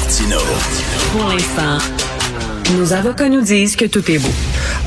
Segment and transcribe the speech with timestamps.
[0.00, 0.38] Martino.
[1.12, 1.78] Pour l'instant,
[2.78, 4.30] nos avocats nous disent que tout est beau.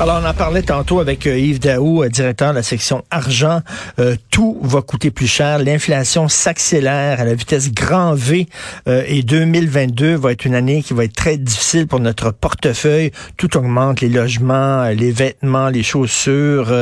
[0.00, 3.60] Alors, on en parlait tantôt avec euh, Yves Daou, euh, directeur de la section argent.
[4.00, 5.60] Euh, tout va coûter plus cher.
[5.60, 8.48] L'inflation s'accélère à la vitesse grand V
[8.86, 13.12] et 2022 va être une année qui va être très difficile pour notre portefeuille.
[13.36, 16.72] Tout augmente, les logements, les vêtements, les chaussures,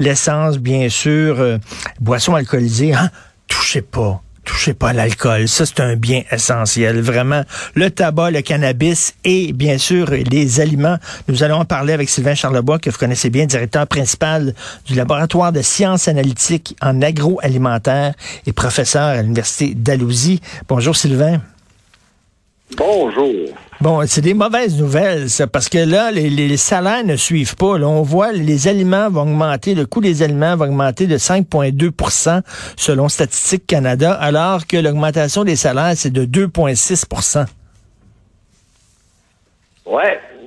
[0.00, 1.58] l'essence, bien sûr,
[2.00, 2.94] boissons alcoolisées.
[2.94, 3.10] Hein?
[3.48, 5.48] Touchez pas touchez pas à l'alcool.
[5.48, 7.00] Ça, c'est un bien essentiel.
[7.00, 7.42] Vraiment,
[7.74, 10.96] le tabac, le cannabis et bien sûr les aliments.
[11.28, 14.54] Nous allons en parler avec Sylvain Charlebois, que vous connaissez bien, directeur principal
[14.86, 18.14] du laboratoire de sciences analytiques en agroalimentaire
[18.46, 20.40] et professeur à l'Université d'Alousie.
[20.68, 21.42] Bonjour Sylvain.
[22.76, 23.34] Bonjour.
[23.82, 27.76] Bon, c'est des mauvaises nouvelles, ça, parce que là, les, salaires ne suivent pas.
[27.76, 32.40] Là, on voit les aliments vont augmenter, le coût des aliments va augmenter de 5,2%
[32.78, 37.44] selon Statistique Canada, alors que l'augmentation des salaires, c'est de 2,6%
[39.84, 40.04] Oui,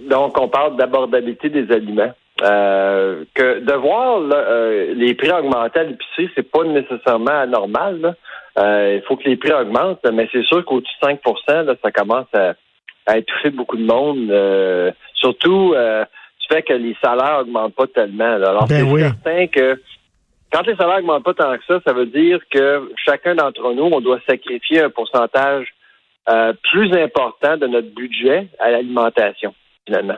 [0.09, 2.11] donc on parle d'abordabilité des aliments.
[2.41, 8.15] Euh, que de voir euh, les prix augmenter à l'épicerie, c'est pas nécessairement anormal.
[8.57, 11.19] Euh, il faut que les prix augmentent, mais c'est sûr qu'au-dessus de 5
[11.65, 12.53] là, ça commence à,
[13.09, 14.29] à étouffer beaucoup de monde.
[14.29, 16.05] Euh, surtout euh,
[16.39, 18.35] du fait que les salaires augmentent pas tellement.
[18.35, 19.81] Alors, ben c'est certain que
[20.51, 23.83] quand les salaires augmentent pas tant que ça, ça veut dire que chacun d'entre nous,
[23.83, 25.67] on doit sacrifier un pourcentage
[26.71, 29.55] plus important de notre budget à l'alimentation,
[29.87, 30.17] finalement.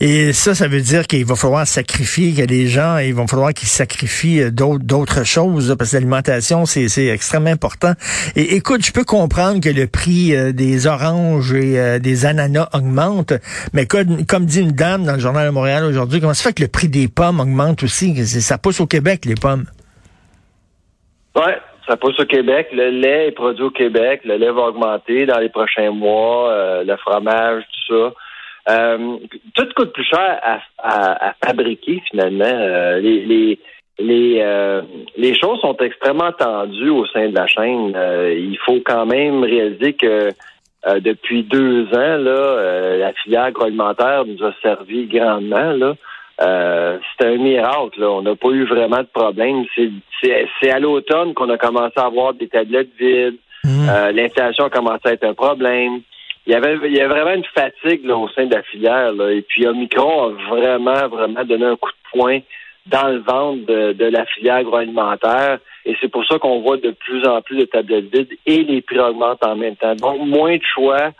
[0.00, 3.54] Et ça, ça veut dire qu'il va falloir sacrifier, a des gens, il va falloir
[3.54, 7.92] qu'ils sacrifient euh, d'autres, choses, parce que l'alimentation, c'est, extrêmement important.
[8.34, 12.68] Et écoute, je peux comprendre que le prix euh, des oranges et euh, des ananas
[12.74, 13.32] augmente,
[13.72, 16.62] mais comme, dit une dame dans le Journal de Montréal aujourd'hui, comment ça fait que
[16.62, 18.14] le prix des pommes augmente aussi?
[18.26, 19.64] Ça pousse au Québec, les pommes.
[21.36, 21.52] Oui,
[21.88, 22.68] ça pousse au Québec.
[22.72, 24.20] Le lait est produit au Québec.
[24.24, 26.82] Le lait va augmenter dans les prochains mois.
[26.84, 28.14] le fromage, tout ça.
[28.68, 29.16] Euh,
[29.54, 32.44] tout coûte plus cher à, fabriquer finalement.
[32.44, 33.58] Euh, les les
[33.98, 34.82] les, euh,
[35.16, 37.96] les choses sont extrêmement tendues au sein de la chaîne.
[38.36, 40.28] il faut quand même réaliser que
[41.00, 45.72] depuis deux ans, là, la filière agroalimentaire nous a servi grandement.
[45.72, 45.94] Là.
[46.38, 47.98] c'est un miracle.
[47.98, 48.10] Là.
[48.10, 49.64] On n'a pas eu vraiment de problème.
[50.20, 53.38] C'est à l'automne qu'on a commencé à avoir des tablettes vides.
[53.64, 53.86] Mmh.
[54.14, 56.02] L'inflation a commencé à être un problème
[56.46, 59.12] il y avait il y avait vraiment une fatigue au sein de la filière.
[59.30, 62.40] Et puis Omicron a vraiment, vraiment donné un coup de poing
[62.86, 65.58] dans le ventre de, la filière agroalimentaire.
[65.84, 68.80] Et c'est pour ça qu'on voit de plus en plus de tablettes vides et les
[68.80, 69.94] prix augmentent en même temps.
[69.96, 71.10] Donc, moins de choix.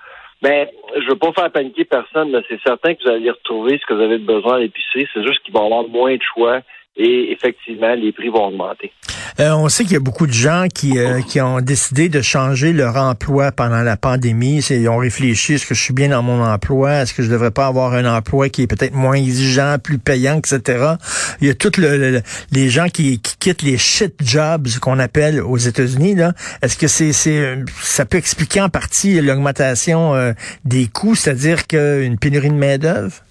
[0.43, 2.41] Mais ben, je veux pas faire paniquer personne.
[2.49, 5.09] C'est certain que vous allez retrouver ce que vous avez besoin à l'épicerie.
[5.13, 6.61] C'est juste qu'il va y avoir moins de choix
[6.97, 8.93] et effectivement, les prix vont augmenter.
[9.39, 12.23] Euh, on sait qu'il y a beaucoup de gens qui, euh, qui ont décidé de
[12.23, 14.61] changer leur emploi pendant la pandémie.
[14.71, 17.03] Ils ont réfléchi, est-ce que je suis bien dans mon emploi?
[17.03, 20.39] Est-ce que je devrais pas avoir un emploi qui est peut-être moins exigeant, plus payant,
[20.39, 20.95] etc.?
[21.43, 25.43] Il y a tous le, les gens qui, qui, quittent les shit jobs qu'on appelle
[25.43, 26.15] aux États-Unis.
[26.15, 26.33] Là.
[26.63, 30.33] Est-ce que c'est, c'est ça peut expliquer en partie l'augmentation euh,
[30.65, 33.23] des coûts, c'est-à-dire qu'une pénurie de main-d'œuvre?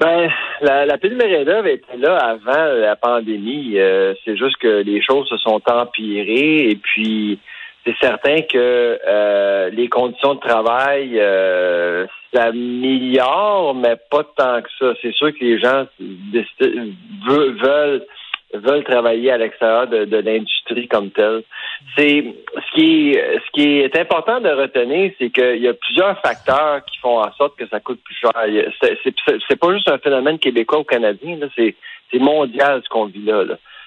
[0.00, 0.28] Ben,
[0.62, 3.74] la, la pénurie d'œuvre était là avant la pandémie.
[3.76, 7.38] Euh, c'est juste que les choses se sont empirées et puis
[7.84, 14.94] c'est certain que euh, les conditions de travail euh, s'améliorent, mais pas tant que ça.
[15.02, 15.86] C'est sûr que les gens
[17.26, 18.06] veulent
[18.52, 21.42] veulent travailler à l'extérieur de, l'industrie comme telle.
[21.96, 22.24] C'est
[22.54, 26.84] ce qui est, ce qui est important de retenir, c'est qu'il y a plusieurs facteurs
[26.84, 28.32] qui font en sorte que ça coûte plus cher.
[28.80, 31.74] C'est pas juste un phénomène québécois ou canadien, c'est
[32.18, 33.44] mondial ce qu'on vit là,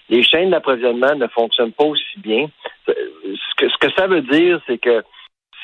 [0.10, 2.48] Les chaînes d'approvisionnement ne fonctionnent pas aussi bien.
[2.88, 5.04] Ce que, ce que ça veut dire, c'est que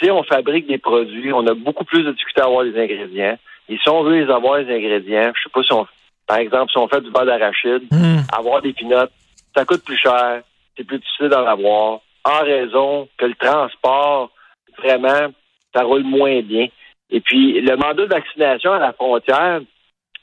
[0.01, 3.37] si on fabrique des produits, on a beaucoup plus de difficultés à avoir les ingrédients.
[3.69, 5.87] Et si on veut les avoir, les ingrédients, je sais pas si on
[6.27, 8.21] par exemple, si on fait du beurre d'arachide, hmm.
[8.31, 9.11] avoir des pinottes,
[9.55, 10.41] ça coûte plus cher,
[10.77, 14.31] c'est plus difficile d'en avoir, en raison que le transport,
[14.77, 15.33] vraiment,
[15.73, 16.67] ça roule moins bien.
[17.09, 19.59] Et puis, le mandat de vaccination à la frontière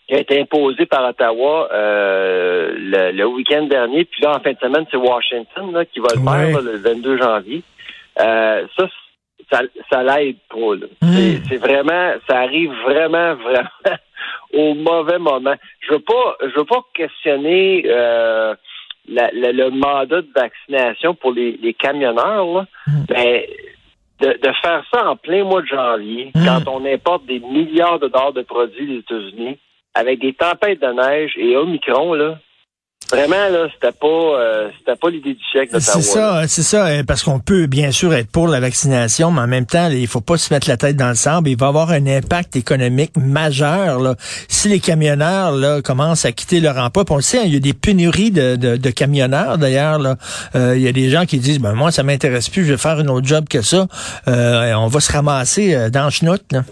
[0.08, 4.58] qui a été imposé par Ottawa euh, le, week-end dernier, puis là, en fin de
[4.58, 7.62] semaine, c'est Washington qui va le faire le 22 janvier.
[8.19, 8.88] Euh, ça,
[9.50, 10.86] ça, ça l'aide pas.
[11.02, 11.42] Hmm.
[11.48, 13.98] C'est vraiment, ça arrive vraiment, vraiment
[14.52, 15.54] au mauvais moment.
[15.80, 18.54] Je veux pas, je veux pas questionner euh,
[19.08, 23.04] le mandat de vaccination pour les, camionneurs, mm.
[23.10, 23.48] mais
[24.20, 26.44] de, faire ça en plein mois de janvier, mm.
[26.44, 29.58] quand on importe des milliards de dollars de produits des États-Unis,
[29.94, 32.38] avec des tempêtes de neige et Omicron, là,
[33.10, 35.81] Vraiment, là, c'était pas, euh, c'était pas l'idée du siècle.
[35.81, 39.40] C'est ça, c'est ça, euh, parce qu'on peut bien sûr être pour la vaccination, mais
[39.40, 41.49] en même temps, il faut pas se mettre la tête dans le sable.
[41.49, 44.14] Il va avoir un impact économique majeur là.
[44.49, 47.05] si les camionneurs là commencent à quitter leur emploi.
[47.08, 49.99] on le sait, hein, il y a des pénuries de, de, camionneurs d'ailleurs.
[50.55, 52.78] Euh, il y a des gens qui disent, ben moi, ça m'intéresse plus, je vais
[52.78, 53.87] faire un autre job que ça.
[54.26, 56.44] on va se ramasser dans le chenoute.
[56.52, 56.62] Là.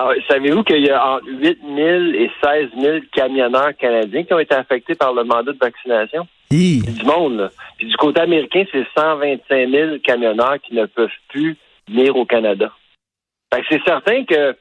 [0.00, 1.78] Ah savez-vous qu'il y a entre 8 000
[2.14, 6.28] et 16 000 camionneurs canadiens qui ont été affectés par le mandat de vaccination?
[6.52, 6.82] Oui.
[6.86, 7.48] du monde, là.
[7.76, 11.56] Puis du côté américain, c'est 125 000 camionneurs qui ne peuvent plus
[11.88, 12.70] venir au Canada.
[13.52, 14.54] Fait que c'est certain que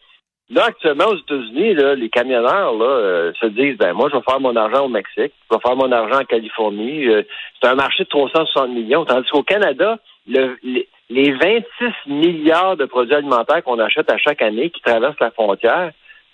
[0.49, 4.23] là, actuellement, aux États-Unis, là, les camionneurs là, euh, se disent ben moi, je vais
[4.27, 7.05] faire mon argent au Mexique, je vais faire mon argent en Californie.
[7.05, 7.21] Euh,
[7.61, 9.05] c'est un marché de 360 millions.
[9.05, 11.63] Tandis qu'au Canada, le, les 26
[12.07, 15.91] milliards de produits alimentaires qu'on achète à chaque année qui traversent la frontière,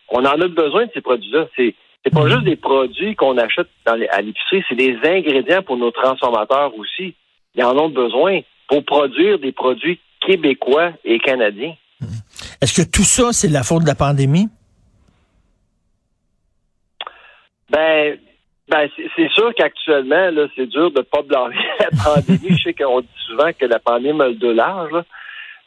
[0.10, 1.48] on en a besoin de ces produits-là.
[1.56, 2.32] C'est c'est pas mhm.
[2.32, 7.16] juste des produits qu'on achète dans à l'épicerie, c'est des ingrédients pour nos transformateurs aussi.
[7.56, 11.76] Ils en ont besoin pour produire des produits québécois et canadiens.
[12.02, 12.08] Mhm.
[12.62, 14.48] Est-ce que tout ça, c'est la faute de la pandémie?
[17.70, 18.18] Ben,
[18.70, 22.58] ben, c'est sûr qu'actuellement, là, c'est dur de ne pas blâmer la pandémie.
[22.58, 25.04] Je sais qu'on dit souvent que la pandémie a le large,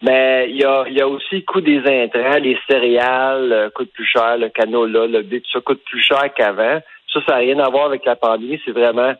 [0.02, 3.92] mais il y a, y a aussi le coût des intrants, les céréales euh, coûtent
[3.92, 6.80] plus cher, le canola, le blé, tout ça coûte plus cher qu'avant.
[7.12, 8.60] Ça, ça n'a rien à voir avec la pandémie.
[8.64, 9.14] C'est vraiment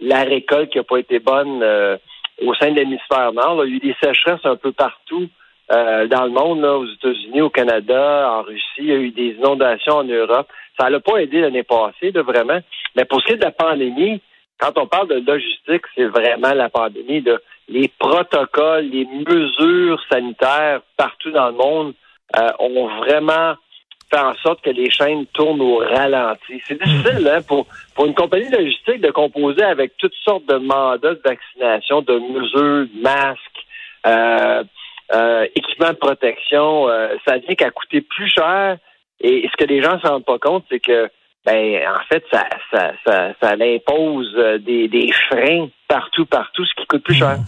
[0.00, 1.96] la récolte qui n'a pas été bonne euh,
[2.42, 3.64] au sein de l'hémisphère nord.
[3.64, 5.28] Il y a eu des sécheresses un peu partout
[5.70, 8.62] euh, dans le monde, là, aux États-Unis, au Canada, en Russie.
[8.78, 10.48] Il y a eu des inondations en Europe.
[10.78, 12.58] Ça n'a pas aidé l'année passée, là, vraiment.
[12.96, 14.20] Mais pour ce qui est de la pandémie,
[14.58, 17.24] quand on parle de logistique, c'est vraiment la pandémie.
[17.68, 21.94] Les protocoles, les mesures sanitaires partout dans le monde
[22.36, 23.54] euh, ont vraiment
[24.12, 26.60] fait en sorte que les chaînes tournent au ralenti.
[26.66, 31.14] C'est difficile hein, pour, pour une compagnie logistique de composer avec toutes sortes de mandats
[31.14, 33.66] de vaccination, de mesures, de masques,
[34.06, 34.64] euh,
[35.14, 36.88] euh, équipements de protection.
[37.26, 38.78] ça vient qu'à coûter plus cher.
[39.20, 41.08] Et ce que les gens ne se rendent pas compte, c'est que
[41.44, 42.92] ben en fait, ça, ça,
[43.40, 47.38] ça, impose euh, des, des freins partout, partout, ce qui coûte plus cher.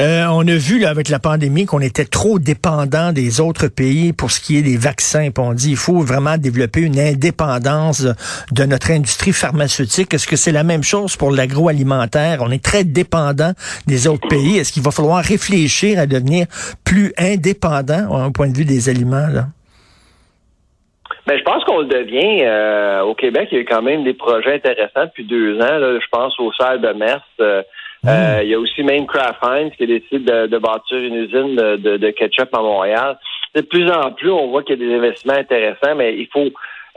[0.00, 4.12] Euh, on a vu là, avec la pandémie qu'on était trop dépendant des autres pays
[4.12, 5.28] pour ce qui est des vaccins.
[5.38, 8.06] on dit il faut vraiment développer une indépendance
[8.50, 10.12] de notre industrie pharmaceutique.
[10.12, 12.38] Est-ce que c'est la même chose pour l'agroalimentaire?
[12.42, 13.52] On est très dépendant
[13.86, 14.58] des autres pays.
[14.58, 16.46] Est-ce qu'il va falloir réfléchir à devenir
[16.84, 19.28] plus indépendant au point de vue des aliments?
[19.28, 19.46] Là?
[21.30, 22.42] Ben, je pense qu'on le devient.
[22.42, 25.78] Euh, au Québec, il y a quand même des projets intéressants depuis deux ans.
[25.78, 27.24] je pense au Serre de Mers.
[27.40, 27.62] Euh,
[28.02, 28.08] mm.
[28.08, 31.54] euh, il y a aussi même Kraft Heinz qui décide de, de bâtir une usine
[31.54, 33.16] de, ketchup à Montréal.
[33.54, 36.48] De plus en plus, on voit qu'il y a des investissements intéressants, mais il faut...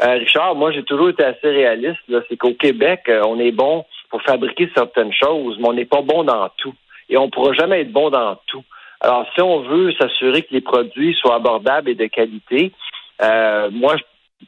[0.02, 2.00] Richard, moi, j'ai toujours été assez réaliste.
[2.28, 6.24] C'est qu'au Québec, on est bon pour fabriquer certaines choses, mais on n'est pas bon
[6.24, 6.74] dans tout.
[7.08, 8.64] Et on ne pourra jamais être bon dans tout.
[9.00, 12.72] Alors, si on veut s'assurer que les produits soient abordables et de qualité,
[13.22, 14.04] moi, je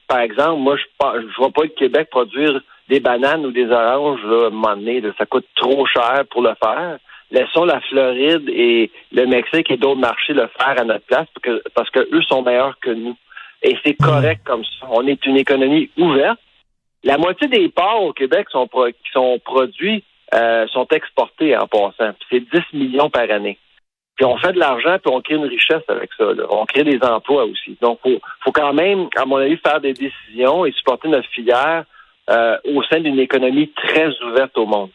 [0.07, 4.23] par exemple, moi, je ne vois pas le Québec produire des bananes ou des oranges
[4.23, 5.01] là, à un moment donné.
[5.17, 6.97] ça coûte trop cher pour le faire.
[7.31, 11.43] Laissons la Floride et le Mexique et d'autres marchés le faire à notre place parce
[11.43, 13.17] que, parce que eux sont meilleurs que nous.
[13.63, 14.05] Et c'est hmm.
[14.05, 14.87] correct comme ça.
[14.89, 16.39] On est une économie ouverte.
[17.03, 20.03] La moitié des ports au Québec sont qui sont produits
[20.33, 22.13] euh, sont exportés en passant.
[22.29, 23.57] C'est 10 millions par année.
[24.15, 26.25] Puis on fait de l'argent, puis on crée une richesse avec ça.
[26.49, 27.77] On crée des emplois aussi.
[27.81, 31.83] Donc, il faut, quand même, à mon avis, faire des décisions et supporter notre filière
[32.29, 34.89] euh, au sein d'une économie très ouverte au monde.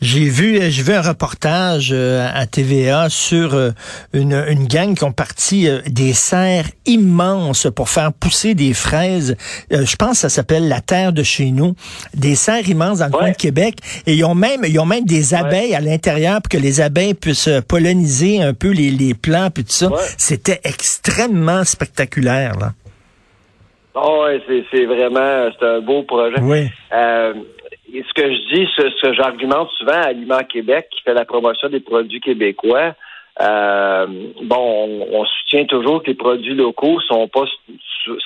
[0.00, 3.70] J'ai vu, euh, j'ai vu un reportage euh, à TVA sur euh,
[4.12, 9.36] une, une gang qui ont parti des serres immenses pour faire pousser des fraises.
[9.70, 11.74] Je pense que ça s'appelle la terre de chez nous.
[12.14, 13.76] Des serres immenses dans le coin de Québec.
[14.06, 17.14] Et ils ont même, ils ont même des abeilles à l'intérieur pour que les abeilles
[17.14, 19.90] puissent polliniser un peu les, les plants puis tout ça.
[20.16, 22.72] C'était extrêmement spectaculaire, là.
[23.92, 26.40] Oh ouais, c'est vraiment, c'est un beau projet.
[26.40, 26.70] Oui
[27.92, 31.24] et ce que je dis, ce, que j'argumente souvent à Aliment Québec, qui fait la
[31.24, 32.94] promotion des produits québécois,
[33.40, 34.06] euh,
[34.42, 37.44] bon, on, soutient toujours que les produits locaux sont pas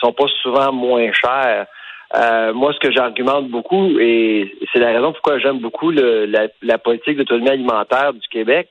[0.01, 1.67] sont pas souvent moins chers.
[2.17, 6.79] Euh, moi, ce que j'argumente beaucoup, et c'est la raison pourquoi j'aime beaucoup la, la,
[6.79, 8.69] politique d'autonomie alimentaire du Québec,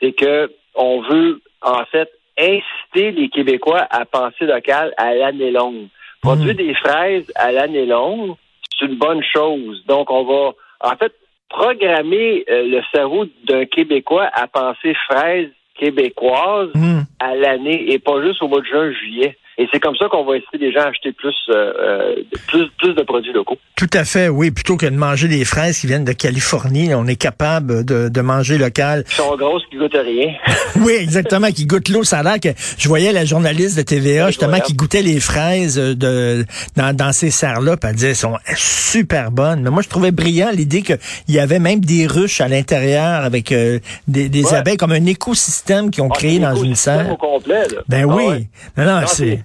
[0.00, 5.88] c'est que on veut en fait inciter les Québécois à penser local à l'année longue.
[6.22, 6.56] Produire mmh.
[6.56, 8.36] des fraises à l'année longue,
[8.78, 9.84] c'est une bonne chose.
[9.86, 11.12] Donc, on va, en fait,
[11.48, 17.02] programmer euh, le cerveau d'un Québécois à penser fraises québécoises hmm.
[17.18, 19.36] à l'année et pas juste au mois de juin, juillet.
[19.56, 22.14] Et c'est comme ça qu'on va inciter les gens à acheter plus, euh,
[22.48, 23.58] plus, plus de produits locaux.
[23.76, 24.50] Tout à fait, oui.
[24.50, 28.20] Plutôt que de manger des fraises qui viennent de Californie, on est capable de, de
[28.20, 29.04] manger local.
[29.04, 30.34] Qui sont grosses, qui goûtent rien.
[30.80, 32.02] oui, exactement, qui goûtent l'eau.
[32.02, 35.76] Ça a l'air que je voyais la journaliste de TVA, justement, qui goûtait les fraises
[35.76, 36.44] de
[36.76, 39.62] dans, dans ces serres-là, puis elle disait, elles sont super bonnes.
[39.62, 43.52] Mais moi, je trouvais brillant l'idée qu'il y avait même des ruches à l'intérieur avec
[43.52, 47.12] euh, des, des abeilles, comme un écosystème qu'ils ont ah, créé dans une serre.
[47.12, 47.82] au complet, là.
[47.88, 48.48] Ben ah oui.
[48.76, 49.43] Non, non, c'est...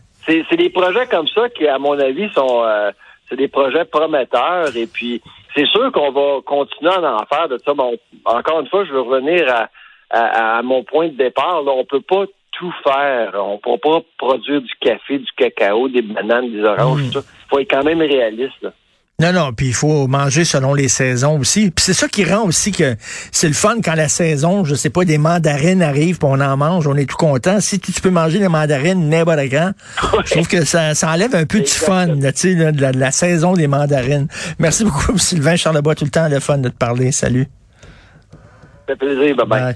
[0.50, 2.64] C'est des projets comme ça qui, à mon avis, sont...
[2.64, 2.92] Euh,
[3.30, 5.22] c'est des projets prometteurs et puis
[5.56, 7.74] c'est sûr qu'on va continuer à en faire de ça.
[7.74, 7.96] Bon,
[8.26, 9.48] encore une fois, je veux revenir
[10.10, 11.62] à, à, mon point de départ.
[11.62, 13.34] Là, on peut pas tout faire.
[13.36, 17.02] On ne pourra pas produire du café, du cacao, des bananes, des oranges.
[17.14, 17.24] Il mm.
[17.50, 18.62] faut être quand même réaliste.
[18.62, 18.72] Là.
[19.20, 21.72] Non, non, puis il faut manger selon les saisons aussi.
[21.72, 22.96] Puis c'est ça qui rend aussi que
[23.32, 26.56] c'est le fun quand la saison, je sais pas, des mandarines arrivent, puis on en
[26.56, 27.60] mange, on est tout content.
[27.60, 29.74] Si tu, peux manger des mandarines n'importe quand,
[30.26, 33.12] je trouve que ça, ça enlève un peu du fun, là, de, la, de la
[33.12, 34.28] saison des mandarines.
[34.58, 37.12] Merci beaucoup, Sylvain Charlebois, tout le temps le fun de te parler.
[37.12, 37.48] Salut.
[38.32, 38.38] Ça
[38.88, 39.48] fait plaisir, bye.
[39.48, 39.76] bye.